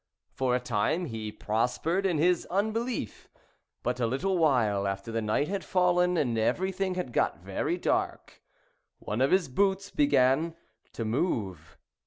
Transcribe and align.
For 0.33 0.55
a 0.55 0.59
time 0.59 1.05
he 1.05 1.31
prospered 1.31 2.07
in 2.07 2.17
his 2.17 2.47
unbelief; 2.47 3.29
but 3.83 3.99
a 3.99 4.07
little 4.07 4.35
while 4.39 4.87
after 4.87 5.11
the 5.11 5.21
night 5.21 5.47
had 5.47 5.63
fallen, 5.63 6.17
and 6.17 6.39
everything 6.39 6.95
had 6.95 7.13
got 7.13 7.43
very 7.43 7.77
dark, 7.77 8.41
one 8.97 9.21
of 9.21 9.29
his 9.29 9.47
boots 9.47 9.91
began 9.91 10.55
to 10.93 11.05
move. 11.05 11.77